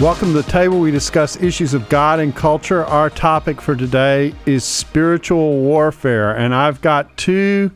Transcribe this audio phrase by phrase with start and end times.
[0.00, 0.80] Welcome to the table.
[0.80, 2.86] We discuss issues of God and culture.
[2.86, 7.70] Our topic for today is spiritual warfare, and I've got two.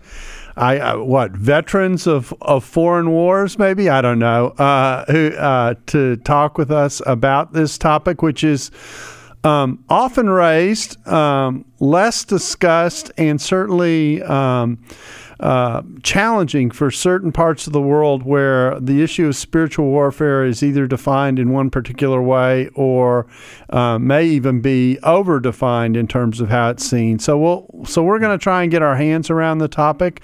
[0.56, 5.74] I uh, what veterans of, of foreign wars maybe I don't know uh, who uh,
[5.88, 8.70] to talk with us about this topic, which is
[9.44, 14.22] um, often raised, um, less discussed, and certainly.
[14.22, 14.78] Um,
[15.40, 20.62] uh, challenging for certain parts of the world where the issue of spiritual warfare is
[20.62, 23.26] either defined in one particular way or
[23.70, 27.18] uh, may even be over defined in terms of how it's seen.
[27.18, 30.22] So we'll so we're going to try and get our hands around the topic.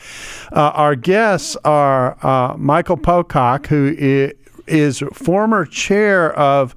[0.53, 4.33] Uh, our guests are uh, Michael Pocock, who is,
[4.71, 6.75] is former chair of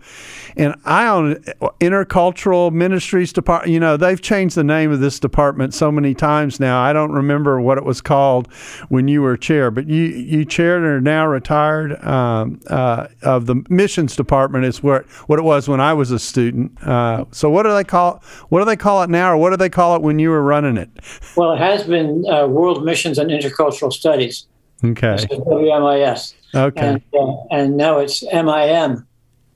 [0.56, 1.36] an I own
[1.80, 3.72] intercultural ministries department.
[3.72, 6.82] You know, they've changed the name of this department so many times now.
[6.82, 8.52] I don't remember what it was called
[8.90, 13.46] when you were chair, but you you chaired and are now retired um, uh, of
[13.46, 14.66] the missions department.
[14.66, 16.82] Is what what it was when I was a student.
[16.84, 19.58] Uh, so what do they call what do they call it now, or what do
[19.58, 20.90] they call it when you were running it?
[21.36, 24.48] Well, it has been uh, World Missions and Intercultural Studies.
[24.84, 25.16] Okay.
[25.30, 26.34] WMIS.
[26.56, 26.88] Okay.
[26.88, 29.06] And, uh, and now it's MIM.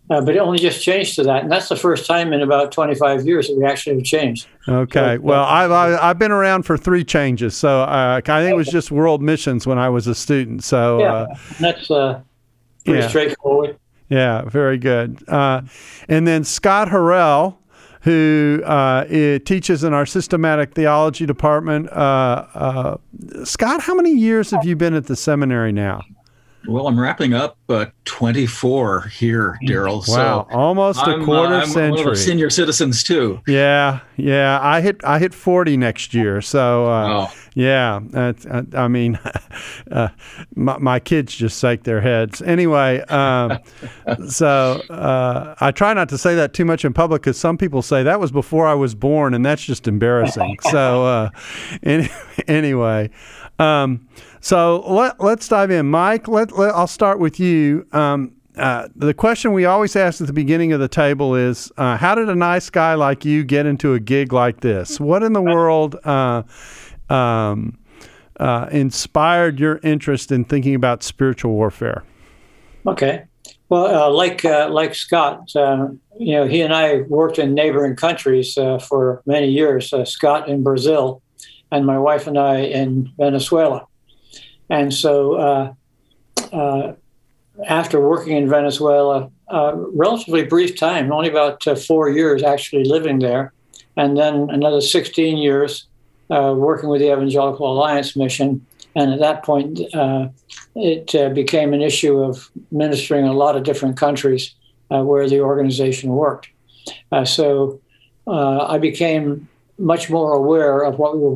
[0.09, 2.72] Uh, but it only just changed to that, and that's the first time in about
[2.72, 4.48] 25 years that we actually have changed.
[4.66, 8.55] Okay, so, well, I've I've been around for three changes, so uh, I think it
[8.55, 10.64] was just World Missions when I was a student.
[10.64, 12.22] So yeah, uh, that's uh,
[12.86, 13.08] pretty yeah.
[13.09, 13.78] straightforward.
[14.08, 15.28] Yeah, very good.
[15.28, 15.64] Uh,
[16.08, 17.58] and then Scott Horrell,
[18.08, 19.04] who uh,
[19.40, 21.88] teaches in our systematic theology department.
[23.45, 26.04] Scott, how many years have you been at the seminary now?
[26.67, 30.04] Well, I'm wrapping up uh, 24 here, Darrell.
[30.08, 32.04] Wow, so almost a I'm, quarter uh, I'm century.
[32.04, 33.42] One of senior citizens too.
[33.48, 34.60] Yeah, yeah.
[34.62, 37.34] I hit I hit 40 next year, so uh, oh.
[37.58, 38.00] Yeah.
[38.14, 38.36] I,
[38.73, 39.20] I mean,
[39.92, 40.10] uh,
[40.56, 42.40] my, my, kids just shake their heads.
[42.44, 43.58] Anyway, um,
[44.28, 47.82] so uh, I try not to say that too much in public because some people
[47.82, 50.58] say that was before I was born, and that's just embarrassing.
[50.72, 51.30] so uh,
[51.82, 52.10] any,
[52.48, 53.10] anyway.
[53.58, 54.08] Um,
[54.40, 55.88] so let, let's dive in.
[55.88, 57.88] Mike, let, let I'll start with you.
[57.92, 61.98] Um, uh, the question we always ask at the beginning of the table is uh,
[61.98, 65.00] How did a nice guy like you get into a gig like this?
[65.00, 66.44] What in the world uh,
[67.10, 67.78] um,
[68.40, 72.04] uh, inspired your interest in thinking about spiritual warfare?
[72.86, 73.23] Okay.
[73.70, 78.54] Well, uh, like uh, like Scott, you know, he and I worked in neighboring countries
[78.54, 79.94] for many years.
[80.06, 81.22] Scott in Brazil,
[81.72, 83.86] and my wife and I in Venezuela.
[84.70, 85.73] And so, uh,
[86.52, 86.94] uh,
[87.66, 93.54] after working in Venezuela, relatively brief time, only about uh, four years actually living there,
[93.96, 95.88] and then another 16 years
[96.30, 98.65] uh, working with the Evangelical Alliance Mission.
[98.95, 100.27] And at that point, uh,
[100.76, 104.54] it uh, became an issue of ministering in a lot of different countries
[104.89, 106.48] where the organization worked.
[107.26, 107.82] so
[108.26, 111.27] I became much more aware of what we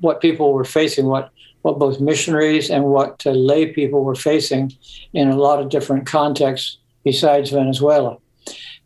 [0.00, 1.30] what people were facing, what
[1.62, 4.72] what both missionaries and what uh, lay people were facing
[5.12, 8.16] in a lot of different contexts besides Venezuela.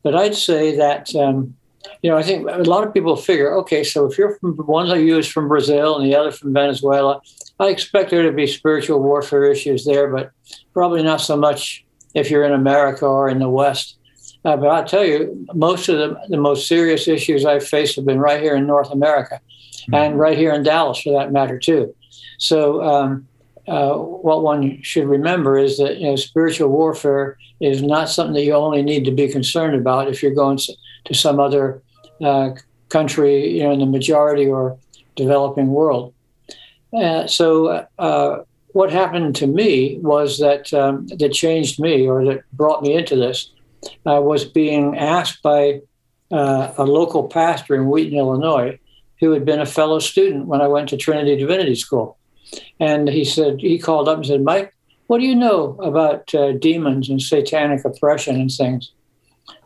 [0.02, 1.56] But I'd say that um,
[2.04, 4.90] you know I think a lot of people figure, okay, so if you're from one
[4.90, 7.22] of you is from Brazil and the other from Venezuela,
[7.58, 10.30] I expect there to be spiritual warfare issues there, but
[10.74, 11.82] probably not so much
[12.14, 13.96] if you're in America or in the West.
[14.44, 18.04] Uh, but I'll tell you, most of the, the most serious issues I've faced have
[18.04, 19.94] been right here in North America mm-hmm.
[19.94, 21.94] and right here in Dallas, for that matter, too.
[22.36, 23.26] So, um,
[23.66, 28.44] uh, what one should remember is that you know, spiritual warfare is not something that
[28.44, 31.80] you only need to be concerned about if you're going to some other
[32.22, 32.50] uh,
[32.88, 34.78] country, you know, in the majority or
[35.16, 36.14] developing world.
[36.92, 42.42] Uh, so, uh, what happened to me was that um, that changed me or that
[42.52, 43.52] brought me into this
[44.06, 45.80] uh, was being asked by
[46.32, 48.78] uh, a local pastor in Wheaton, Illinois,
[49.20, 52.18] who had been a fellow student when I went to Trinity Divinity School.
[52.80, 54.74] And he said, he called up and said, Mike,
[55.06, 58.90] what do you know about uh, demons and satanic oppression and things?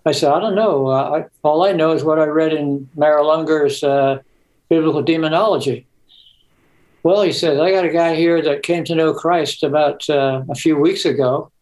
[0.08, 0.88] I said, I don't know.
[0.88, 4.20] I, all I know is what I read in Merrill Unger's uh,
[4.70, 5.86] Biblical Demonology.
[7.02, 10.42] Well, he said, I got a guy here that came to know Christ about uh,
[10.48, 11.52] a few weeks ago.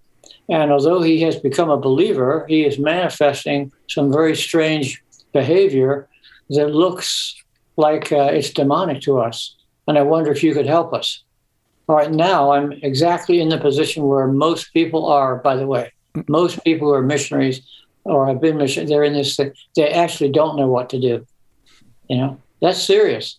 [0.48, 5.02] And although he has become a believer, he is manifesting some very strange
[5.32, 6.08] behavior
[6.50, 7.34] that looks
[7.76, 9.56] like uh, it's demonic to us.
[9.88, 11.22] And I wonder if you could help us.
[11.88, 15.92] All right, now I'm exactly in the position where most people are, by the way.
[16.28, 17.60] Most people who are missionaries
[18.06, 19.53] or have been missionaries, they're in this, thing.
[19.75, 21.26] they actually don't know what to do.
[22.08, 23.38] You know, that's serious.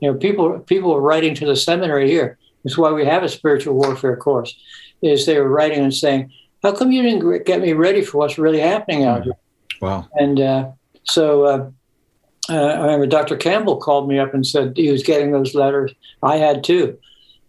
[0.00, 2.38] You know, people people are writing to the seminary here.
[2.64, 4.54] That's why we have a spiritual warfare course.
[5.02, 6.32] Is they were writing and saying,
[6.62, 9.34] "How come you didn't get me ready for what's really happening out here?"
[9.80, 10.08] Wow.
[10.14, 10.70] And uh,
[11.04, 11.70] so uh,
[12.48, 13.36] uh, I remember Dr.
[13.36, 15.92] Campbell called me up and said he was getting those letters.
[16.22, 16.98] I had too,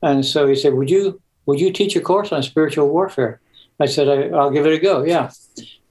[0.02, 3.40] and so he said, "Would you would you teach a course on spiritual warfare?"
[3.80, 5.31] I said, I, will give it a go." Yeah,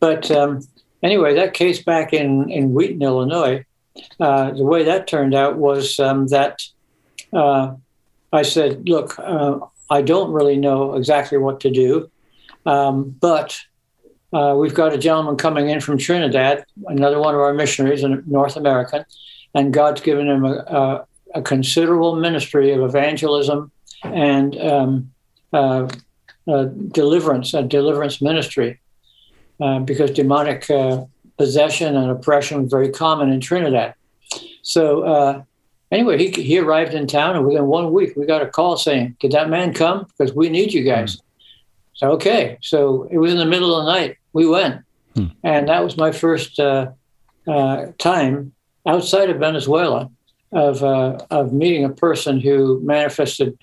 [0.00, 0.60] but um,
[1.02, 3.64] anyway, that case back in in Wheaton, Illinois,
[4.20, 6.62] uh, the way that turned out was um, that
[7.32, 7.75] uh,
[8.32, 9.58] I said, "Look, uh,
[9.90, 12.10] I don't really know exactly what to do,
[12.64, 13.58] um, but."
[14.32, 18.08] Uh, we've got a gentleman coming in from Trinidad, another one of our missionaries, a
[18.26, 19.04] North American,
[19.54, 21.06] and God's given him a, a,
[21.37, 23.70] a considerable ministry of evangelism
[24.02, 25.12] and um,
[25.52, 25.88] uh,
[26.48, 28.81] uh, deliverance, a deliverance ministry,
[29.61, 31.05] uh, because demonic uh,
[31.38, 33.94] possession and oppression was very common in Trinidad.
[34.62, 35.43] So uh,
[35.91, 39.17] anyway, he, he arrived in town, and within one week, we got a call saying,
[39.20, 40.06] "Did that man come?
[40.06, 41.20] Because we need you guys." Mm.
[41.94, 44.17] So okay, so it was in the middle of the night.
[44.32, 44.82] We went,
[45.14, 45.29] hmm.
[45.43, 46.91] and that was my first uh,
[47.49, 48.53] uh, time
[48.87, 50.11] outside of Venezuela
[50.53, 53.58] of uh, of meeting a person who manifested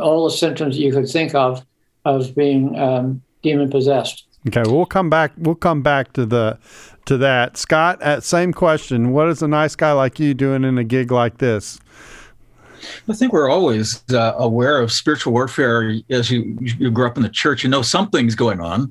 [0.00, 1.64] all the symptoms you could think of
[2.04, 4.26] of being um, demon possessed.
[4.48, 5.32] Okay, we'll come back.
[5.36, 6.58] We'll come back to the
[7.04, 7.56] to that.
[7.58, 9.12] Scott, uh, same question.
[9.12, 11.78] What is a nice guy like you doing in a gig like this?
[13.08, 17.22] I think we're always uh, aware of spiritual warfare as you you grew up in
[17.22, 17.62] the church.
[17.62, 18.90] You know something's going on.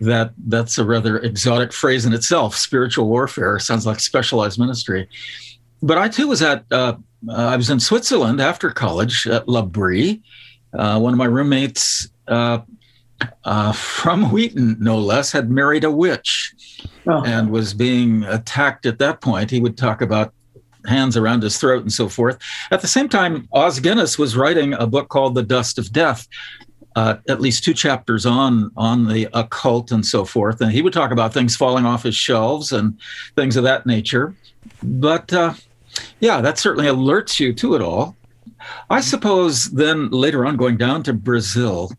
[0.00, 2.56] That that's a rather exotic phrase in itself.
[2.56, 5.08] Spiritual warfare sounds like specialized ministry.
[5.82, 6.64] But I too was at.
[6.70, 6.96] Uh,
[7.28, 10.20] uh, I was in Switzerland after college at L'Abri.
[10.72, 12.08] Uh, one of my roommates
[13.44, 16.54] uh, from Wheaton, no less, had married a witch.
[17.08, 17.22] Oh.
[17.24, 19.50] And was being attacked at that point.
[19.50, 20.34] He would talk about
[20.86, 22.38] hands around his throat and so forth.
[22.70, 26.26] At the same time, Os Guinness was writing a book called The Dust of Death,
[26.96, 30.60] uh, at least two chapters on on the occult and so forth.
[30.60, 32.98] And he would talk about things falling off his shelves and
[33.36, 34.34] things of that nature.
[34.82, 35.54] But uh,
[36.20, 38.16] yeah, that certainly alerts you to it all.
[38.90, 41.92] I suppose then later on, going down to Brazil,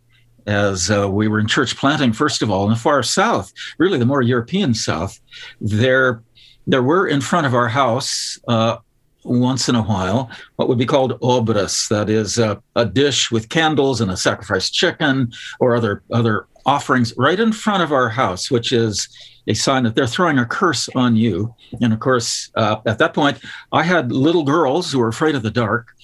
[0.48, 4.00] as uh, we were in church planting, first of all, in the far south, really
[4.00, 5.20] the more European south,
[5.62, 6.24] there
[6.66, 8.78] there were in front of our house uh,
[9.24, 13.50] once in a while what would be called obras, that is uh, a dish with
[13.50, 18.52] candles and a sacrificed chicken or other other offerings right in front of our house,
[18.52, 19.08] which is
[19.48, 21.54] a sign that they're throwing a curse on you.
[21.82, 23.40] And of course, uh, at that point,
[23.72, 25.96] I had little girls who were afraid of the dark.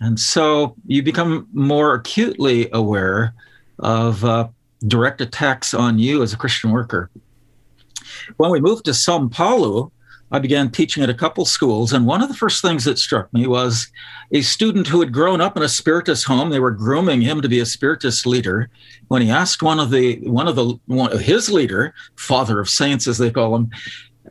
[0.00, 3.34] And so you become more acutely aware
[3.78, 4.48] of uh,
[4.86, 7.10] direct attacks on you as a Christian worker.
[8.36, 9.92] When we moved to Sao Paulo,
[10.30, 13.32] I began teaching at a couple schools, and one of the first things that struck
[13.32, 13.86] me was
[14.32, 16.50] a student who had grown up in a spiritist home.
[16.50, 18.68] They were grooming him to be a spiritist leader.
[19.08, 22.68] When he asked one of the one of the one of his leader, father of
[22.68, 23.70] saints as they call him,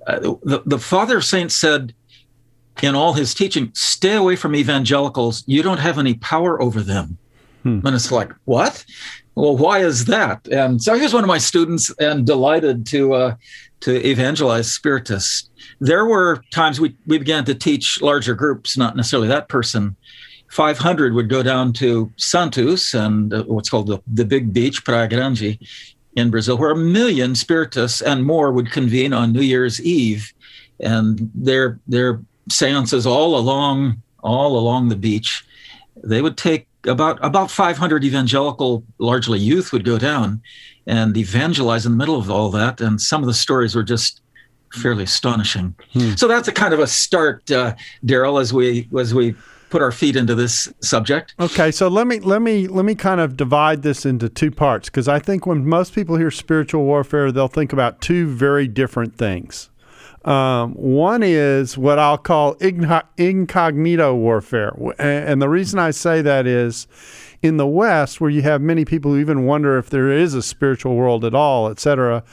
[0.08, 1.94] uh, the, the father of saints said
[2.82, 5.44] in all his teaching, "Stay away from evangelicals.
[5.46, 7.18] You don't have any power over them."
[7.62, 7.80] Hmm.
[7.86, 8.84] And it's like, what?
[9.36, 10.48] Well, why is that?
[10.48, 13.36] And so here's one of my students, and delighted to uh,
[13.82, 15.50] to evangelize spiritists
[15.84, 19.96] there were times we, we began to teach larger groups, not necessarily that person.
[20.50, 25.10] 500 would go down to Santos and uh, what's called the, the big beach, Praia
[25.10, 25.58] Grande,
[26.16, 30.32] in Brazil, where a million spiritists and more would convene on New Year's Eve.
[30.80, 35.44] And their, their seances all along, all along the beach,
[36.02, 40.42] they would take about, about 500 evangelical, largely youth would go down
[40.86, 42.82] and evangelize in the middle of all that.
[42.82, 44.22] And some of the stories were just
[44.74, 45.76] fairly astonishing.
[45.94, 46.16] Hmm.
[46.16, 49.36] So that's a kind of a start, uh, Darrell, as we as we
[49.70, 51.34] put our feet into this subject.
[51.40, 54.88] Okay, so let me let me let me kind of divide this into two parts
[54.88, 59.18] because I think when most people hear spiritual warfare, they'll think about two very different
[59.18, 59.72] things.
[60.26, 66.88] Um, one is what I'll call incognito warfare, and the reason I say that is
[67.42, 70.42] in the West, where you have many people who even wonder if there is a
[70.42, 72.24] spiritual world at all, etc.,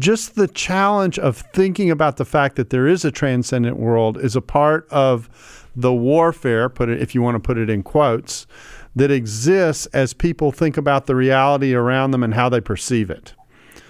[0.00, 4.34] just the challenge of thinking about the fact that there is a transcendent world is
[4.34, 5.28] a part of
[5.76, 8.46] the warfare, put it if you want to put it in quotes,
[8.96, 13.34] that exists as people think about the reality around them and how they perceive it.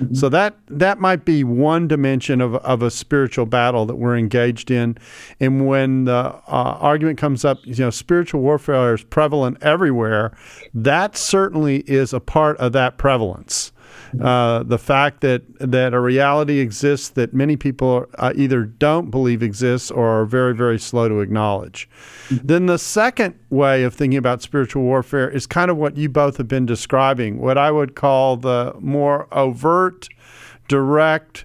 [0.00, 0.14] Mm-hmm.
[0.14, 4.70] So that that might be one dimension of, of a spiritual battle that we're engaged
[4.70, 4.98] in.
[5.38, 10.36] And when the uh, argument comes up, you know, spiritual warfare is prevalent everywhere.
[10.72, 13.72] That certainly is a part of that prevalence.
[14.20, 19.42] Uh, the fact that that a reality exists that many people uh, either don't believe
[19.42, 21.88] exists or are very very slow to acknowledge.
[22.28, 22.46] Mm-hmm.
[22.46, 26.36] Then the second way of thinking about spiritual warfare is kind of what you both
[26.36, 30.08] have been describing, what I would call the more overt,
[30.68, 31.44] direct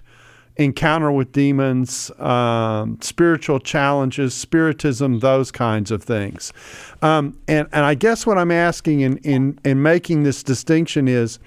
[0.56, 6.52] encounter with demons, um, spiritual challenges, spiritism, those kinds of things.
[7.02, 11.38] Um, and, and I guess what I'm asking in, in, in making this distinction is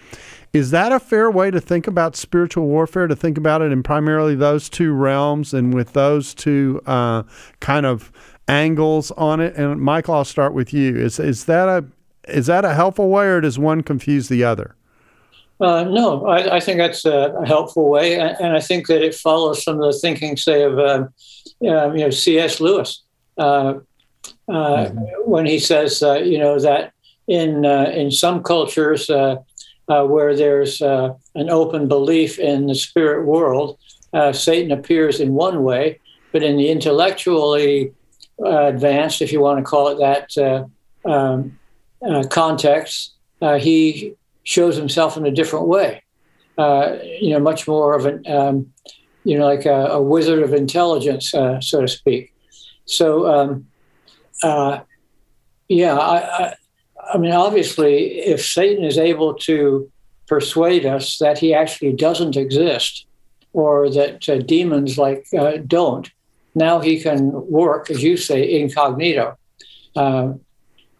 [0.53, 3.07] is that a fair way to think about spiritual warfare?
[3.07, 7.23] To think about it in primarily those two realms and with those two uh,
[7.59, 8.11] kind of
[8.47, 9.55] angles on it?
[9.55, 10.95] And Michael, I'll start with you.
[10.95, 11.85] Is is that a
[12.27, 14.75] is that a helpful way, or does one confuse the other?
[15.59, 19.63] Uh, no, I, I, think that's a, helpful way, and I think that it follows
[19.63, 21.07] some of the thinking, say, of uh,
[21.61, 22.59] you know C.S.
[22.59, 23.01] Lewis
[23.37, 23.75] uh, uh,
[24.49, 24.99] mm-hmm.
[25.29, 26.93] when he says, uh, you know, that
[27.27, 29.09] in in some cultures
[29.89, 33.77] uh, where there's uh, an open belief in the spirit world,
[34.13, 35.99] uh, Satan appears in one way,
[36.31, 37.91] but in the intellectually
[38.43, 41.57] uh, advanced, if you want to call it that, uh, um,
[42.29, 43.13] context,
[43.59, 44.13] he
[44.43, 46.01] shows himself in a different way.
[46.57, 48.71] you know, much more of an, um,
[49.23, 52.33] you know, like a, a wizard of intelligence, so to speak.
[52.85, 53.67] So, um,
[55.67, 56.55] yeah, I
[57.11, 59.89] I mean, obviously, if Satan is able to
[60.27, 63.05] persuade us that he actually doesn't exist
[63.51, 66.09] or that uh, demons like uh, don't,
[66.55, 69.37] now he can work, as you say, incognito.
[69.95, 70.33] Uh,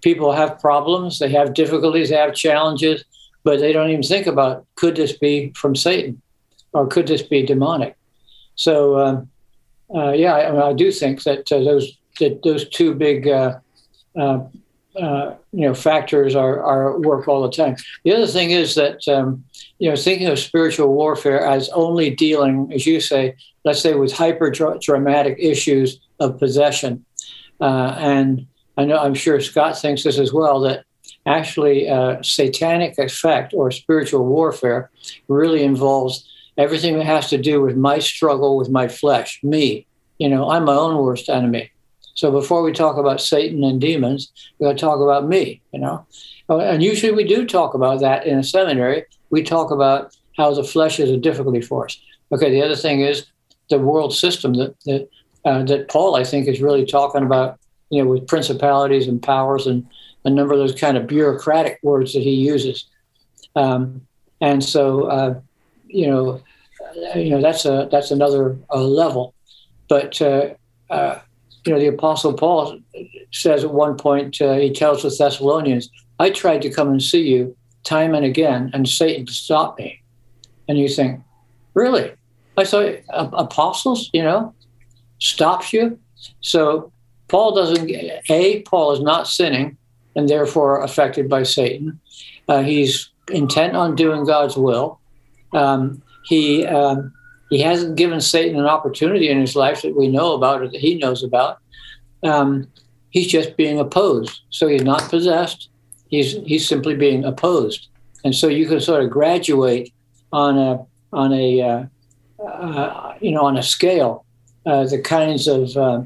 [0.02, 3.04] people have problems, they have difficulties, they have challenges,
[3.44, 6.22] but they don't even think about could this be from Satan
[6.74, 7.96] or could this be demonic?
[8.56, 9.30] So, um,
[9.94, 13.28] uh, yeah, I, I, do think that uh, those that those two big
[15.00, 17.76] uh, you know factors are, are work all the time.
[18.04, 19.44] The other thing is that um,
[19.80, 23.36] you know thinking of spiritual warfare as only dealing, as you say,
[23.66, 27.06] let's say with hyper dramatic issues of possession,
[27.60, 28.48] uh, and
[28.78, 30.86] I know I'm sure Scott thinks this as well that
[31.26, 34.90] actually uh, satanic effect or spiritual warfare
[35.28, 39.88] really involves everything that has to do with my struggle with my flesh, me.
[40.20, 41.72] You know, I'm my own worst enemy.
[42.14, 45.80] So before we talk about Satan and demons, we got to talk about me, you
[45.80, 46.06] know.
[46.50, 49.06] Uh, and usually we do talk about that in a seminary.
[49.30, 52.00] We talk about how the flesh is a difficulty for us.
[52.32, 53.26] Okay, the other thing is
[53.70, 55.10] the world system that that,
[55.46, 59.68] uh, that Paul, I think, is really talking about, you know, with principalities and powers
[59.68, 59.88] and
[60.26, 62.86] a number of those kind of bureaucratic words that he uses.
[63.56, 64.06] Um,
[64.42, 65.40] and so, uh,
[65.88, 66.42] you know,
[67.14, 69.34] uh, you know that's a that's another uh, level.
[69.88, 70.56] But uh,
[71.66, 72.80] you know, the Apostle Paul
[73.32, 75.90] says at one point, uh, he tells the Thessalonians,
[76.20, 80.02] I tried to come and see you time and again, and Satan stopped me.
[80.68, 81.22] And you think,
[81.74, 82.12] really?
[82.58, 84.54] I thought apostles, you know,
[85.20, 86.00] stops you.
[86.42, 86.92] So
[87.28, 87.90] Paul doesn't,
[88.30, 89.78] A, Paul is not sinning
[90.16, 92.00] and therefore affected by Satan.
[92.48, 95.00] Uh, he's intent on doing God's will.
[95.54, 97.14] Um, he um,
[97.50, 100.80] he hasn't given Satan an opportunity in his life that we know about or that
[100.80, 101.60] he knows about.
[102.24, 102.68] Um,
[103.10, 104.42] he's just being opposed.
[104.50, 105.70] So he's not possessed.
[106.08, 107.88] He's he's simply being opposed.
[108.24, 109.94] And so you can sort of graduate
[110.32, 111.84] on a on a uh,
[112.44, 114.26] uh, you know on a scale
[114.66, 116.02] uh, the kinds of uh,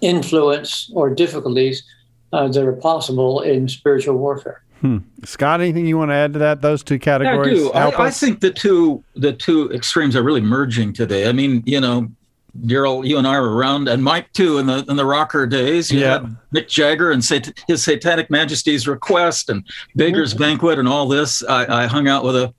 [0.00, 1.84] influence or difficulties
[2.32, 4.63] uh, that are possible in spiritual warfare.
[4.80, 4.98] Hmm.
[5.24, 6.60] Scott, anything you want to add to that?
[6.60, 7.62] Those two categories.
[7.62, 7.96] Yeah, I do.
[7.96, 11.28] I, I, think the two the two extremes are really merging today.
[11.28, 12.10] I mean, you know,
[12.66, 15.90] Darrell, you and I were around, and Mike too in the in the rocker days.
[15.90, 19.64] You yeah, Mick Jagger and Sat- his Satanic Majesty's Request and
[19.96, 20.42] Beggar's mm-hmm.
[20.42, 21.42] Banquet and all this.
[21.44, 22.54] I, I hung out with a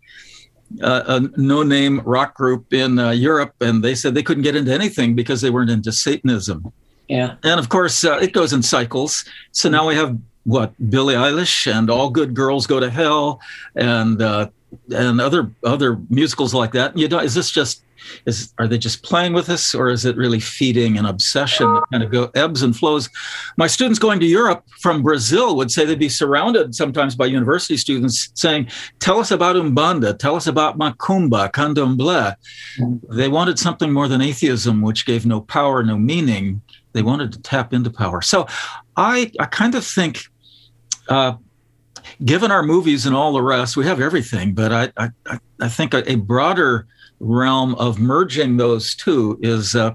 [0.81, 5.15] a no-name rock group in uh, Europe, and they said they couldn't get into anything
[5.15, 6.71] because they weren't into Satanism.
[7.07, 9.25] Yeah, and of course uh, it goes in cycles.
[9.51, 13.41] So now we have what Billie Eilish and All Good Girls Go to Hell
[13.75, 14.49] and uh,
[14.93, 16.97] and other other musicals like that.
[16.97, 17.83] You know, is this just
[18.25, 21.83] is are they just playing with us or is it really feeding an obsession that
[21.91, 23.09] kind of go ebbs and flows?
[23.57, 27.77] My students going to Europe from Brazil would say they'd be surrounded sometimes by university
[27.77, 32.35] students saying, "Tell us about Umbanda, tell us about Macumba, Candomblé."
[33.09, 36.61] They wanted something more than atheism, which gave no power, no meaning
[36.93, 38.21] they wanted to tap into power.
[38.21, 38.47] So
[38.95, 40.27] I I kind of think.
[41.09, 41.33] Uh,
[42.23, 44.53] given our movies and all the rest, we have everything.
[44.53, 46.87] But I, I, I think a, a broader
[47.19, 49.93] realm of merging those two is uh,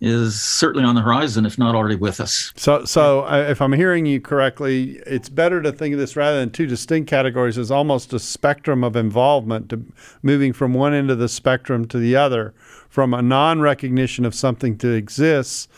[0.00, 2.52] is certainly on the horizon, if not already with us.
[2.56, 6.38] So, so uh, if I'm hearing you correctly, it's better to think of this rather
[6.38, 9.84] than two distinct categories as almost a spectrum of involvement, to
[10.22, 12.54] moving from one end of the spectrum to the other,
[12.88, 15.68] from a non-recognition of something to exist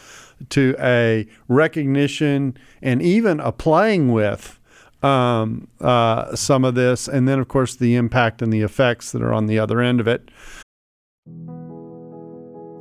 [0.50, 4.58] to a recognition and even a playing with
[5.02, 9.22] um, uh, some of this, and then of course the impact and the effects that
[9.22, 10.30] are on the other end of it.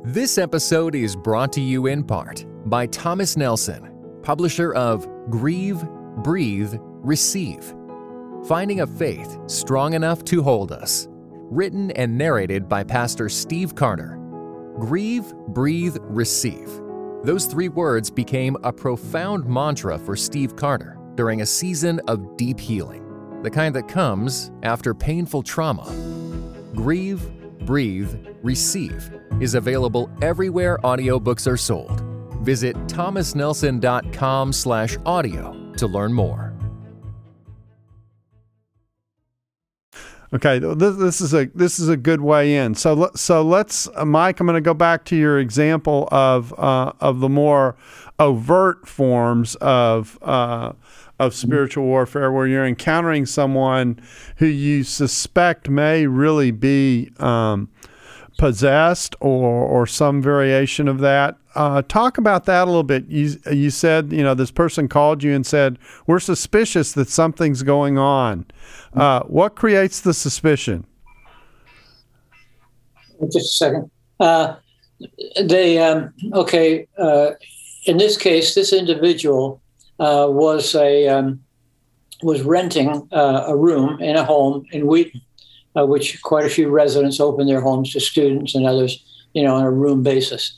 [0.04, 3.92] This episode is brought to you in part by Thomas Nelson,
[4.22, 5.84] publisher of Grieve,
[6.18, 7.74] Breathe, Receive
[8.46, 11.06] Finding a Faith Strong Enough to Hold Us.
[11.10, 14.18] Written and narrated by Pastor Steve Carter.
[14.80, 16.68] Grieve, Breathe, Receive.
[17.24, 22.58] Those three words became a profound mantra for Steve Carter during a season of deep
[22.58, 25.84] healing, the kind that comes after painful trauma.
[26.74, 27.22] Grieve,
[27.60, 28.12] Breathe,
[28.42, 32.00] Receive is available everywhere audiobooks are sold.
[32.42, 36.51] Visit thomasnelson.com slash audio to learn more.
[40.34, 42.74] Okay, this, this is a this is a good way in.
[42.74, 44.40] So so let's, uh, Mike.
[44.40, 47.76] I'm going to go back to your example of uh, of the more
[48.18, 50.72] overt forms of uh,
[51.18, 54.00] of spiritual warfare, where you're encountering someone
[54.36, 57.68] who you suspect may really be um,
[58.38, 61.36] possessed or or some variation of that.
[61.54, 63.06] Uh, talk about that a little bit.
[63.06, 67.62] You you said you know this person called you and said we're suspicious that something's
[67.62, 68.46] going on.
[68.94, 70.86] Uh, what creates the suspicion?
[73.32, 73.90] Just a second.
[74.18, 74.56] Uh,
[75.42, 76.86] they um, okay.
[76.98, 77.32] Uh,
[77.84, 79.60] in this case, this individual
[79.98, 81.42] uh, was a um,
[82.22, 85.20] was renting uh, a room in a home in Wheaton
[85.76, 89.54] uh, which quite a few residents open their homes to students and others, you know,
[89.54, 90.52] on a room basis.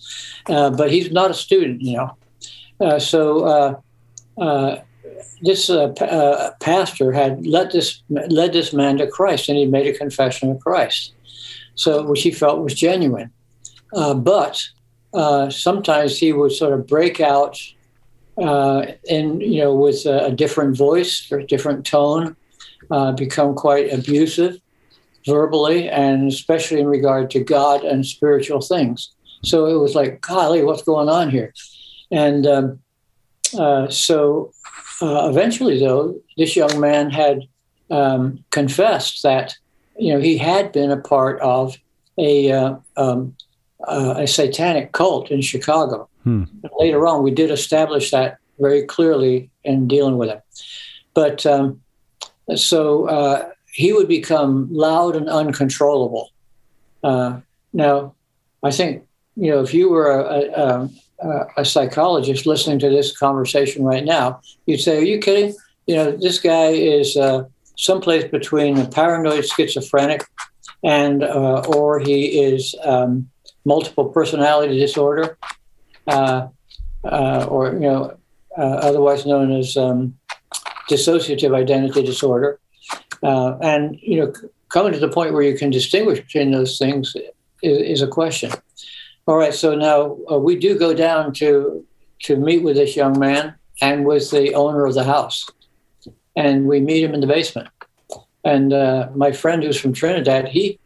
[0.49, 2.17] Uh, but he's not a student, you know.
[2.81, 3.81] Uh, so uh,
[4.41, 4.81] uh,
[5.43, 9.97] this uh, pastor had led this led this man to Christ, and he made a
[9.97, 11.13] confession of Christ,
[11.75, 13.31] so which he felt was genuine.
[13.93, 14.61] but
[15.51, 17.59] sometimes he would sort of break out,
[18.37, 22.37] and you know, with a, a different voice or a different tone,
[23.17, 24.61] become quite abusive
[25.27, 29.15] verbally and especially in regard to God and spiritual things.
[29.43, 31.53] So it was like, golly, what's going on here?
[32.11, 32.81] And um,
[33.59, 34.53] uh, so
[35.03, 37.43] uh, eventually, though, this young man had
[37.91, 39.55] um, confessed that
[39.99, 41.77] you know he had been a part of
[42.19, 43.37] a uh, um,
[43.87, 46.09] uh, a satanic cult in Chicago.
[46.23, 46.45] Hmm.
[46.79, 50.41] Later on, we did establish that very clearly in dealing with him.
[51.13, 51.81] But um,
[52.55, 56.31] so uh, he would become loud and uncontrollable.
[57.03, 57.41] Uh,
[57.73, 58.15] now,
[58.63, 59.05] I think
[59.37, 60.89] you know if you were a,
[61.21, 65.55] a, a, psychologist listening to this conversation right now, you'd say, "Are you kidding?
[65.87, 67.45] You know, this guy is uh,
[67.77, 70.25] someplace between a paranoid schizophrenic
[70.85, 73.29] and uh, or he is um,
[73.65, 75.37] multiple personality disorder,
[76.07, 76.47] uh,
[77.05, 78.17] uh, or you know,
[78.57, 80.17] uh, otherwise known as um,
[80.89, 82.61] dissociative identity disorder."
[83.25, 84.33] Uh, and you know,
[84.69, 87.17] coming to the point where you can distinguish between those things
[87.63, 88.53] is, is a question.
[89.27, 91.85] All right, so now uh, we do go down to
[92.21, 95.47] to meet with this young man and with the owner of the house,
[96.37, 97.69] and we meet him in the basement.
[98.45, 100.79] And uh, my friend who's from Trinidad, he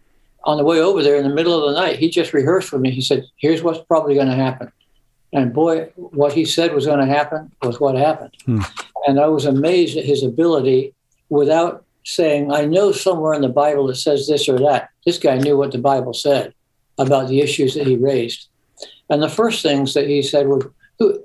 [0.45, 2.81] on the way over there in the middle of the night, he just rehearsed with
[2.81, 2.93] me.
[2.93, 4.71] He said, "Here's what's probably going to happen."
[5.33, 8.35] And boy, what he said was going to happen was what happened.
[8.47, 8.61] Hmm.
[9.07, 10.95] And I was amazed at his ability,
[11.29, 14.91] without saying, I know somewhere in the Bible it says this or that.
[15.05, 16.55] This guy knew what the Bible said
[16.99, 18.49] about the issues that he raised.
[19.11, 21.25] And the first things that he said were, Who,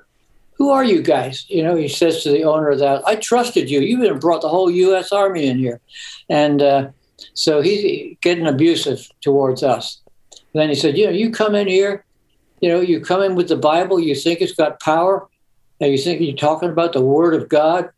[0.57, 1.45] who are you guys?
[1.49, 3.81] You know, he says to the owner of that, I trusted you.
[3.81, 5.11] You even brought the whole U.S.
[5.11, 5.79] Army in here.
[6.29, 6.89] And uh,
[7.33, 10.01] so he's getting abusive towards us.
[10.31, 12.05] And then he said, You know, you come in here,
[12.61, 15.27] you know, you come in with the Bible, you think it's got power,
[15.81, 17.89] and you think you're talking about the Word of God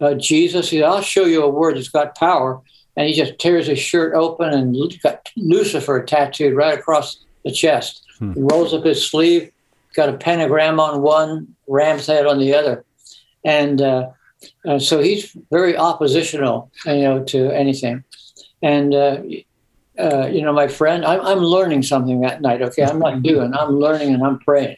[0.00, 0.70] uh, Jesus.
[0.70, 2.60] He said, I'll show you a word that's got power.
[2.96, 8.02] And he just tears his shirt open and got Lucifer tattooed right across the chest.
[8.18, 8.32] Hmm.
[8.32, 9.52] He rolls up his sleeve,
[9.94, 12.84] got a pentagram on one, ram's head on the other.
[13.44, 14.10] And uh,
[14.66, 18.02] uh, so he's very oppositional, you know, to anything.
[18.62, 18.94] And
[19.98, 22.62] uh, you know, my friend, I'm, I'm learning something that night.
[22.62, 23.52] Okay, I'm not doing.
[23.54, 24.76] I'm learning and I'm praying.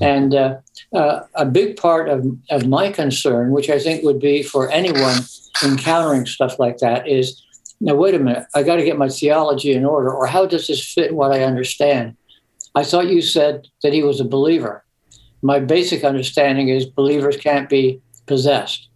[0.00, 0.58] and uh,
[0.94, 5.18] uh, a big part of of my concern, which I think would be for anyone
[5.64, 7.42] encountering stuff like that, is
[7.80, 8.46] now wait a minute.
[8.54, 11.42] I got to get my theology in order, or how does this fit what I
[11.42, 12.16] understand?
[12.74, 14.84] I thought you said that he was a believer.
[15.42, 18.88] My basic understanding is believers can't be possessed.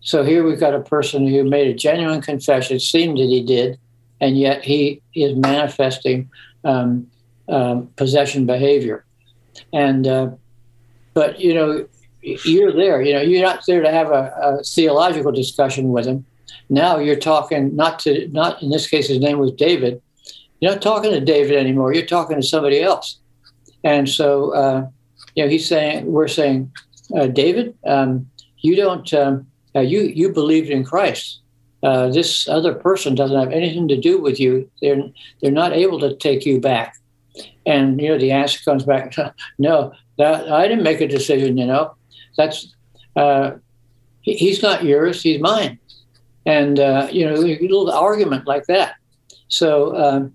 [0.00, 3.42] So here we've got a person who made a genuine confession, it seemed that he
[3.42, 3.78] did,
[4.20, 6.30] and yet he is manifesting
[6.64, 7.06] um,
[7.48, 9.04] um, possession behavior.
[9.72, 10.30] And uh,
[11.12, 11.86] but you know,
[12.22, 13.02] you're there.
[13.02, 16.24] You know, you're not there to have a, a, theological discussion with him.
[16.68, 20.00] Now you're talking not to not in this case his name was David.
[20.60, 21.92] You're not talking to David anymore.
[21.92, 23.18] You're talking to somebody else.
[23.82, 24.86] And so uh,
[25.34, 26.72] you know he's saying we're saying
[27.14, 29.46] uh, David, um, you don't um,
[29.76, 31.40] uh, you you believed in Christ.
[31.84, 34.68] Uh, this other person doesn't have anything to do with you.
[34.80, 35.02] They're
[35.42, 36.96] they're not able to take you back.
[37.66, 39.14] And you know the answer comes back,
[39.58, 41.58] no, that I didn't make a decision.
[41.58, 41.94] You know,
[42.38, 42.74] that's
[43.16, 43.52] uh,
[44.22, 45.78] he, he's not yours, he's mine.
[46.46, 48.94] And uh, you know, a little argument like that.
[49.48, 50.34] So um,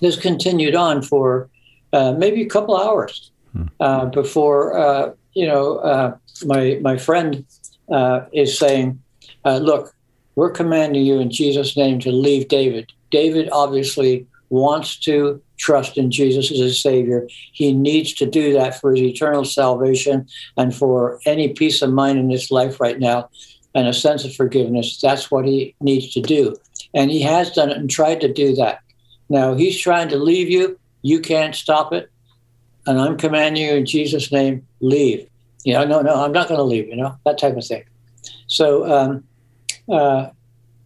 [0.00, 1.48] this continued on for
[1.92, 3.66] uh, maybe a couple hours hmm.
[3.78, 7.44] uh, before uh, you know my my friend
[8.32, 9.00] is saying,
[9.44, 9.93] "Look,
[10.36, 12.92] we're commanding you in Jesus' name to leave David.
[13.10, 17.26] David obviously wants to trust in Jesus as a Savior.
[17.52, 22.18] He needs to do that for his eternal salvation and for any peace of mind
[22.18, 23.30] in his life right now
[23.74, 25.00] and a sense of forgiveness.
[25.00, 26.56] That's what he needs to do.
[26.92, 28.80] And he has done it and tried to do that.
[29.28, 30.78] Now he's trying to leave you.
[31.02, 32.10] You can't stop it.
[32.86, 35.28] And I'm commanding you in Jesus' name, leave.
[35.64, 37.84] You know, no, no, I'm not going to leave, you know, that type of thing.
[38.46, 39.24] So, um,
[39.88, 40.30] uh,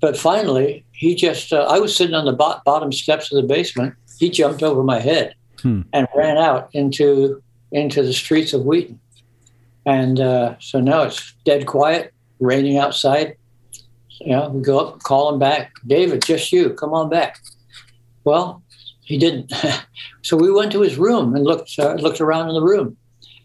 [0.01, 3.47] but finally, he just, uh, I was sitting on the bo- bottom steps of the
[3.47, 3.95] basement.
[4.19, 5.83] He jumped over my head hmm.
[5.93, 8.99] and ran out into into the streets of Wheaton.
[9.85, 13.37] And uh, so now it's dead quiet, raining outside.
[14.21, 15.73] You know, we go up, call him back.
[15.87, 17.39] David, just you, come on back.
[18.25, 18.63] Well,
[19.03, 19.53] he didn't.
[20.23, 22.97] so we went to his room and looked uh, looked around in the room,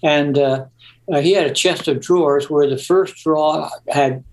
[0.02, 0.66] and uh,
[1.12, 4.24] uh, he had a chest of drawers where the first drawer had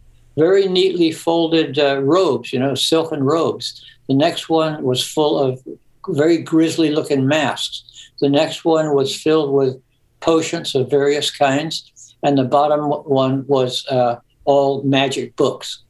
[0.41, 3.85] very neatly folded uh, robes, you know, silken robes.
[4.09, 5.63] The next one was full of
[6.09, 7.85] very grisly looking masks.
[8.21, 9.77] The next one was filled with
[10.21, 11.93] potions of various kinds.
[12.23, 12.81] And the bottom
[13.23, 15.83] one was uh, all magic books.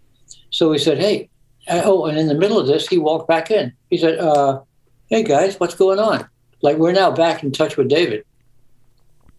[0.51, 1.31] So we said, hey,
[1.69, 3.73] uh, oh, and in the middle of this, he walked back in.
[3.89, 4.63] He said, uh,
[5.11, 6.29] hey guys, what's going on?
[6.61, 8.25] Like we're now back in touch with David.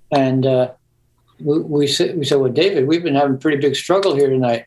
[0.10, 0.72] And uh,
[1.40, 4.30] we, we, said, we said, well, David, we've been having a pretty big struggle here
[4.30, 4.66] tonight.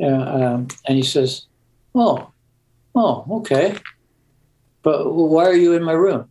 [0.00, 1.46] Um, and he says,
[1.94, 2.30] "Oh,
[2.94, 3.76] oh, okay,
[4.82, 6.28] but why are you in my room?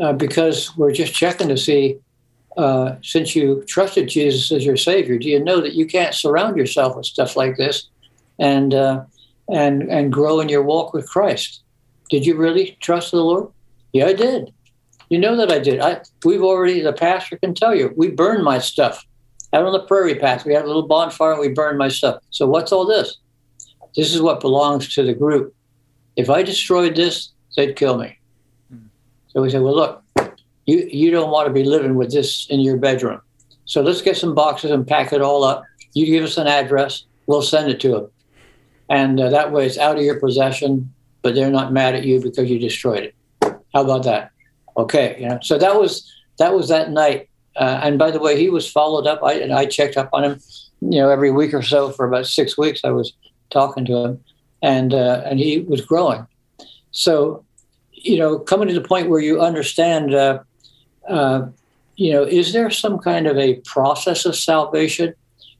[0.00, 1.98] Uh, because we're just checking to see."
[2.56, 6.56] Uh, since you trusted Jesus as your Savior, do you know that you can't surround
[6.56, 7.88] yourself with stuff like this,
[8.40, 9.04] and uh,
[9.48, 11.62] and and grow in your walk with Christ?
[12.10, 13.48] Did you really trust the Lord?
[13.92, 14.52] Yeah, I did.
[15.08, 15.80] You know that I did.
[15.80, 19.04] I we've already the pastor can tell you we burned my stuff
[19.52, 20.44] out on the prairie path.
[20.44, 22.22] We had a little bonfire and we burned my stuff.
[22.30, 23.16] So what's all this?
[23.96, 25.54] This is what belongs to the group.
[26.16, 28.18] If I destroyed this, they'd kill me.
[29.28, 30.02] So we said, well, look,
[30.66, 33.20] you, you don't want to be living with this in your bedroom.
[33.64, 35.64] So let's get some boxes and pack it all up.
[35.92, 38.10] You give us an address, we'll send it to them.
[38.88, 42.20] And uh, that way it's out of your possession, but they're not mad at you
[42.20, 43.14] because you destroyed it.
[43.74, 44.30] How about that?
[44.76, 45.38] Okay, you know.
[45.42, 47.27] So that was that was that night
[47.58, 49.22] uh, and by the way, he was followed up.
[49.22, 50.40] I and I checked up on him,
[50.80, 52.82] you know, every week or so for about six weeks.
[52.84, 53.12] I was
[53.50, 54.24] talking to him,
[54.62, 56.26] and uh, and he was growing.
[56.92, 57.44] So,
[57.92, 60.40] you know, coming to the point where you understand, uh,
[61.08, 61.48] uh
[61.96, 65.14] you know, is there some kind of a process of salvation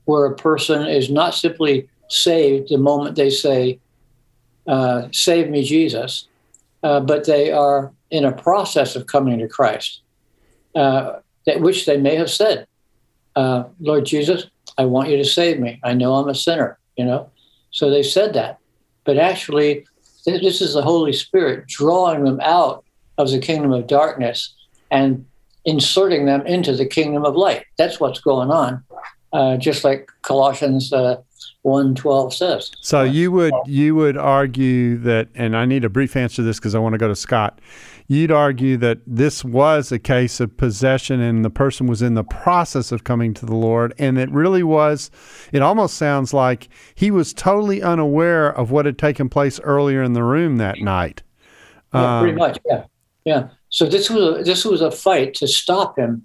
[0.05, 3.81] where a person is not simply saved the moment they say,
[4.69, 6.29] uh, "Save me, Jesus,"
[6.85, 10.01] uh, but they are in a process of coming to Christ
[11.49, 12.67] that which they may have said,
[13.35, 15.81] uh, Lord Jesus, I want you to save me.
[15.83, 17.31] I know I'm a sinner, you know.
[17.71, 18.59] So they said that.
[19.05, 19.87] But actually,
[20.27, 22.85] this is the Holy Spirit drawing them out
[23.17, 24.55] of the kingdom of darkness
[24.91, 25.25] and
[25.65, 27.65] inserting them into the kingdom of light.
[27.79, 28.85] That's what's going on,
[29.33, 31.17] uh, just like Colossians uh,
[31.63, 32.71] 112 says.
[32.83, 36.59] So you would you would argue that, and I need a brief answer to this
[36.59, 37.61] because I want to go to Scott
[38.09, 42.25] you'd argue that this was a case of possession and the person was in the
[42.25, 43.93] process of coming to the Lord.
[43.99, 45.11] And it really was,
[45.53, 50.15] it almost sounds like he was totally unaware of what had taken place earlier in
[50.15, 51.23] the room that night.
[51.93, 52.59] Yeah, pretty um, much.
[52.65, 52.85] Yeah,
[53.27, 53.49] yeah.
[53.69, 56.25] So this was a, this was a fight to stop him.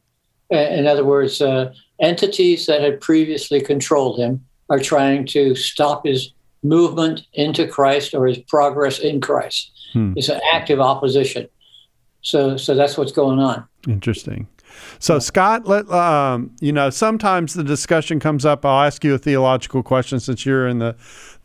[0.49, 6.31] In other words, uh, entities that had previously controlled him are trying to stop his
[6.63, 9.71] movement into Christ or his progress in Christ.
[9.91, 10.13] Hmm.
[10.15, 11.49] It's an active opposition.
[12.23, 13.65] So, so that's what's going on.
[13.87, 14.47] Interesting.
[14.97, 16.89] So, Scott, let um, you know.
[16.89, 18.65] Sometimes the discussion comes up.
[18.65, 20.95] I'll ask you a theological question since you're in the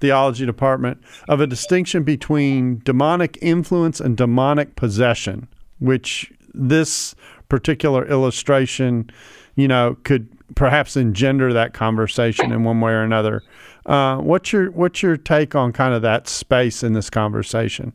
[0.00, 7.14] theology department of a distinction between demonic influence and demonic possession, which this
[7.48, 9.10] particular illustration,
[9.56, 13.42] you know, could perhaps engender that conversation in one way or another.
[13.84, 17.92] Uh, what's your what's your take on kind of that space in this conversation?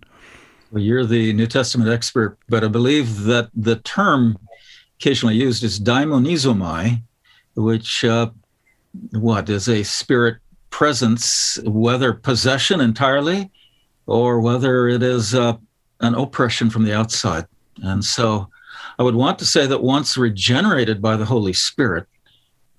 [0.73, 4.39] Well, you're the New Testament expert, but I believe that the term
[4.97, 6.99] occasionally used is daimonizomai,
[7.55, 8.31] which uh,
[9.11, 10.37] what is a spirit
[10.71, 13.51] presence, whether possession entirely
[14.07, 15.57] or whether it is uh,
[15.99, 17.45] an oppression from the outside.
[17.83, 18.49] And so
[18.97, 22.07] I would want to say that once regenerated by the Holy Spirit,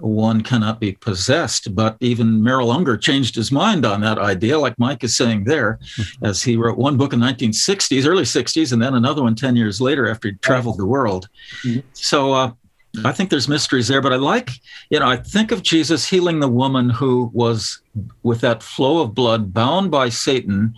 [0.05, 1.75] one cannot be possessed.
[1.75, 5.79] But even Merrill Unger changed his mind on that idea, like Mike is saying there,
[6.23, 9.81] as he wrote one book in 1960s, early 60s, and then another one 10 years
[9.81, 11.29] later after he traveled the world.
[11.65, 11.81] Mm-hmm.
[11.93, 12.53] So uh,
[13.05, 14.01] I think there's mysteries there.
[14.01, 14.51] But I like,
[14.91, 17.81] you know, I think of Jesus healing the woman who was
[18.23, 20.75] with that flow of blood bound by Satan,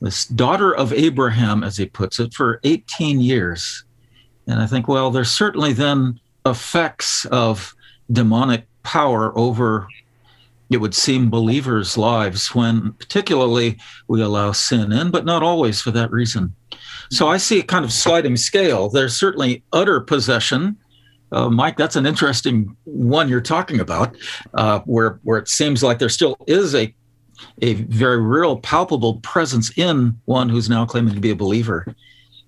[0.00, 3.84] this daughter of Abraham, as he puts it, for 18 years.
[4.46, 7.74] And I think, well, there's certainly then effects of
[8.10, 9.88] demonic power over
[10.70, 15.90] it would seem believers' lives when particularly we allow sin in, but not always for
[15.92, 16.54] that reason.
[17.10, 18.88] So I see a kind of sliding scale.
[18.88, 20.76] There's certainly utter possession.
[21.30, 24.16] Uh, Mike, that's an interesting one you're talking about,
[24.54, 26.94] uh, where where it seems like there still is a
[27.62, 31.94] a very real, palpable presence in one who's now claiming to be a believer.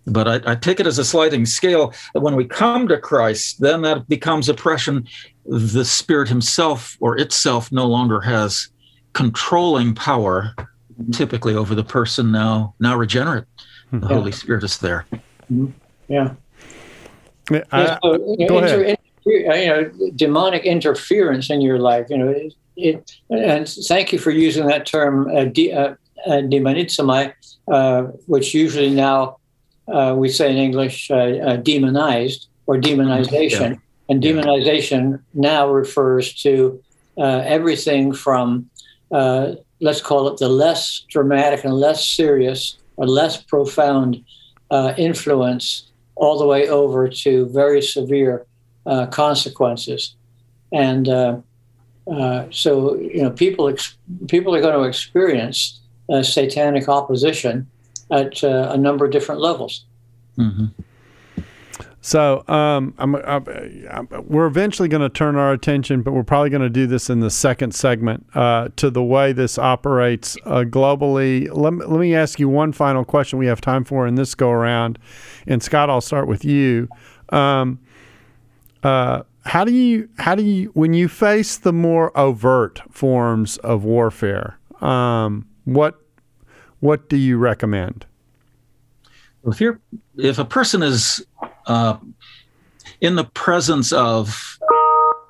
[0.07, 3.61] But I, I, take it as a sliding scale that when we come to Christ,
[3.61, 5.09] then that becomes oppression.
[5.49, 8.69] The Spirit Himself or itself no longer has
[9.13, 10.55] controlling power,
[11.13, 13.45] typically over the person now now regenerate.
[13.93, 14.15] The yeah.
[14.15, 15.07] Holy Spirit is there.
[16.09, 16.35] Yeah.
[17.71, 18.99] I, so, you know, go inter, ahead.
[19.25, 22.07] Inter, you know, demonic interference in your life.
[22.11, 25.95] You know, it, it and thank you for using that term, uh, de, uh,
[26.27, 26.43] uh,
[27.73, 29.37] uh, which usually now
[29.87, 33.81] uh, we say in English, uh, uh, demonized or demonization.
[34.09, 36.81] And demonization now refers to
[37.19, 38.71] uh, everything from,
[39.11, 44.25] uh, let's call it the less dramatic and less serious or less profound
[44.71, 48.47] uh, influence, all the way over to very severe
[49.11, 50.14] consequences.
[50.73, 51.07] And
[52.51, 55.81] so, you know, people ex- people are going to experience
[56.23, 57.66] satanic opposition
[58.11, 59.85] at uh, a number of different levels.
[60.38, 60.66] Mm-hmm.
[62.07, 63.45] So um, I'm, I'm,
[63.90, 67.11] I'm, we're eventually going to turn our attention, but we're probably going to do this
[67.11, 71.49] in the second segment uh, to the way this operates uh, globally.
[71.53, 74.51] Let, let me ask you one final question we have time for in this go
[74.51, 75.01] around.
[75.49, 76.88] And Scott, I'll start with you.
[77.31, 77.81] Um,
[78.85, 83.83] uh, how do you how do you when you face the more overt forms of
[83.83, 84.57] warfare?
[84.81, 86.01] Um, what
[86.79, 88.07] what do you recommend?
[89.45, 89.81] If you're
[90.16, 91.27] if a person is
[91.66, 91.96] uh,
[93.00, 94.59] in the presence of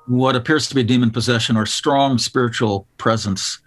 [0.07, 3.59] what appears to be demon possession or strong spiritual presence,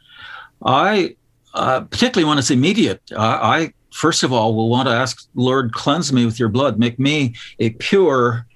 [0.64, 1.16] I
[1.54, 3.24] uh, particularly when it's immediate, I,
[3.58, 6.98] I first of all will want to ask, Lord, cleanse me with your blood, make
[6.98, 8.46] me a pure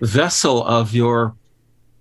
[0.00, 1.34] vessel of your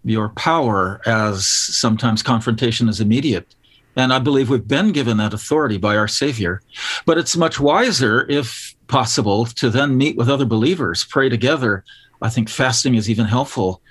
[0.06, 3.56] your power as sometimes confrontation is immediate
[3.96, 6.62] and I believe we've been given that authority by our Savior.
[7.06, 11.84] But it's much wiser, if possible, to then meet with other believers, pray together.
[12.22, 13.82] I think fasting is even helpful.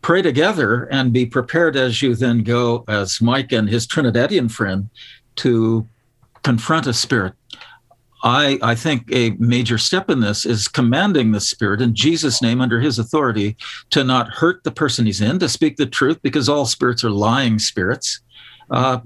[0.00, 4.88] Pray together and be prepared as you then go, as Mike and his Trinidadian friend,
[5.36, 5.86] to
[6.42, 7.34] confront a spirit.
[8.24, 12.60] I, I think a major step in this is commanding the spirit in Jesus' name
[12.60, 13.56] under his authority
[13.90, 17.10] to not hurt the person he's in, to speak the truth, because all spirits are
[17.10, 18.20] lying spirits.
[18.70, 19.00] Uh,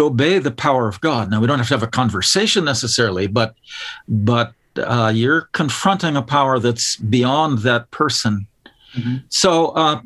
[0.00, 1.30] to obey the power of God.
[1.30, 3.54] Now we don't have to have a conversation necessarily, but
[4.08, 8.46] but uh, you're confronting a power that's beyond that person.
[8.94, 9.16] Mm-hmm.
[9.28, 10.00] So uh,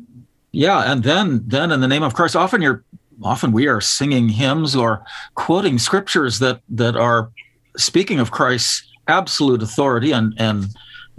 [0.51, 2.83] yeah, and then then in the name of Christ, often you're
[3.23, 5.05] often we are singing hymns or
[5.35, 7.31] quoting scriptures that that are
[7.77, 10.65] speaking of Christ's absolute authority and and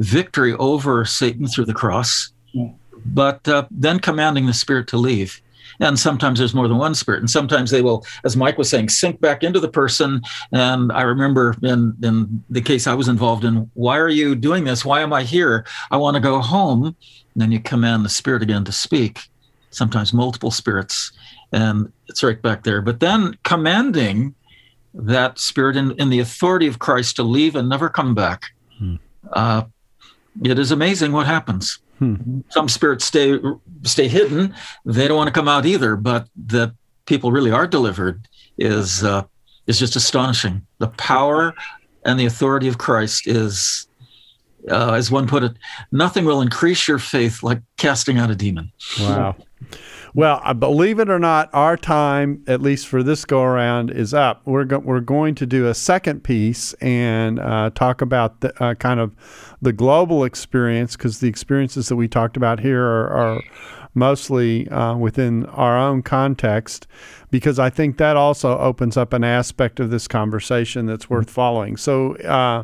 [0.00, 2.68] victory over Satan through the cross, yeah.
[3.06, 5.40] but uh, then commanding the spirit to leave.
[5.80, 7.20] And sometimes there's more than one spirit.
[7.20, 10.22] And sometimes they will, as Mike was saying, sink back into the person.
[10.52, 14.64] And I remember in, in the case I was involved in, why are you doing
[14.64, 14.84] this?
[14.84, 15.66] Why am I here?
[15.90, 16.84] I want to go home.
[16.84, 16.94] And
[17.34, 19.20] then you command the spirit again to speak,
[19.70, 21.12] sometimes multiple spirits.
[21.52, 22.82] And it's right back there.
[22.82, 24.34] But then commanding
[24.94, 28.46] that spirit in, in the authority of Christ to leave and never come back.
[28.78, 28.96] Hmm.
[29.32, 29.64] Uh,
[30.44, 31.78] it is amazing what happens.
[31.98, 32.40] Hmm.
[32.50, 33.38] Some spirits stay
[33.82, 35.96] stay hidden; they don't want to come out either.
[35.96, 36.74] But that
[37.06, 39.24] people really are delivered is uh,
[39.66, 40.66] is just astonishing.
[40.78, 41.54] The power
[42.04, 43.88] and the authority of Christ is,
[44.70, 45.56] uh, as one put it,
[45.90, 48.72] nothing will increase your faith like casting out a demon.
[49.00, 49.36] Wow.
[50.16, 54.40] Well, believe it or not, our time, at least for this go around, is up.
[54.46, 58.72] We're go- we're going to do a second piece and uh, talk about the, uh,
[58.76, 59.14] kind of
[59.60, 63.42] the global experience because the experiences that we talked about here are, are
[63.92, 66.86] mostly uh, within our own context.
[67.30, 71.76] Because I think that also opens up an aspect of this conversation that's worth following.
[71.76, 72.62] So uh,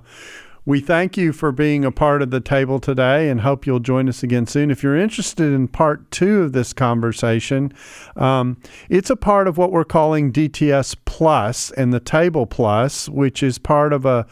[0.64, 4.09] we thank you for being a part of the table today and hope you'll join
[4.09, 4.70] us again soon.
[4.70, 7.72] If you're interested in part two of this conversation,
[8.14, 8.57] um,
[8.88, 13.59] it's a part of what we're calling DTS Plus and the Table Plus, which is
[13.59, 14.27] part of a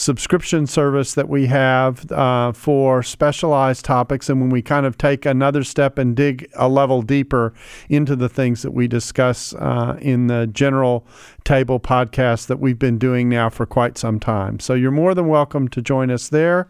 [0.00, 4.30] subscription service that we have uh, for specialized topics.
[4.30, 7.52] And when we kind of take another step and dig a level deeper
[7.90, 11.06] into the things that we discuss uh, in the general
[11.44, 14.58] table podcast that we've been doing now for quite some time.
[14.58, 16.68] So you're more than welcome to join us there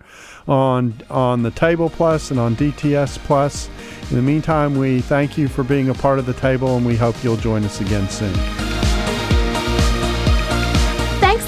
[0.48, 3.68] on on the Table Plus and on DTS Plus.
[4.10, 6.96] In the meantime, we thank you for being a part of the table and we
[6.96, 8.89] hope you'll join us again soon